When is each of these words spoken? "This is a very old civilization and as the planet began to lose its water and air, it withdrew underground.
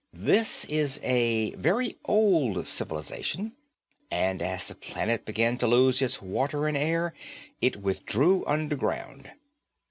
"This 0.17 0.65
is 0.65 0.99
a 1.03 1.53
very 1.59 1.99
old 2.05 2.67
civilization 2.67 3.51
and 4.09 4.41
as 4.41 4.65
the 4.67 4.73
planet 4.73 5.25
began 5.25 5.59
to 5.59 5.67
lose 5.67 6.01
its 6.01 6.23
water 6.23 6.67
and 6.67 6.75
air, 6.75 7.13
it 7.61 7.77
withdrew 7.83 8.43
underground. 8.47 9.29